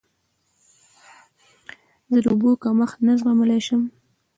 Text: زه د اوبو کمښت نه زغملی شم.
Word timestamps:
زه 2.11 2.17
د 2.23 2.25
اوبو 2.31 2.49
کمښت 2.63 2.97
نه 3.07 3.13
زغملی 3.19 3.59
شم. 3.67 3.81